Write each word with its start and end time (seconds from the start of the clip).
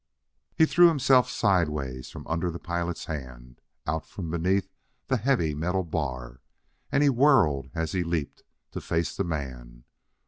He 0.57 0.65
threw 0.65 0.87
himself 0.87 1.29
sideways 1.29 2.09
from 2.09 2.25
under 2.25 2.49
the 2.49 2.57
pilot's 2.57 3.05
hand, 3.05 3.61
out 3.85 4.03
from 4.03 4.31
beneath 4.31 4.67
the 5.05 5.17
heavy 5.17 5.53
metal 5.53 5.83
bar 5.83 6.41
and 6.91 7.03
he 7.03 7.09
whirled, 7.11 7.69
as 7.75 7.91
he 7.91 8.03
leaped, 8.03 8.41
to 8.71 8.81
face 8.81 9.15
the 9.15 9.23
man. 9.23 9.83